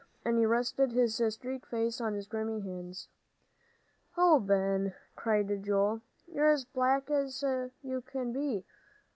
And 0.25 0.35
he 0.39 0.47
rested 0.47 0.91
his 0.91 1.21
streaked 1.31 1.67
face 1.67 2.01
on 2.01 2.15
his 2.15 2.25
grimy 2.25 2.61
hands. 2.61 3.07
"Oh, 4.17 4.39
Ben," 4.39 4.95
cried 5.15 5.47
Joel, 5.63 6.01
"you're 6.25 6.49
as 6.49 6.65
black 6.65 7.11
as 7.11 7.43
you 7.83 8.01
can 8.01 8.33
be! 8.33 8.65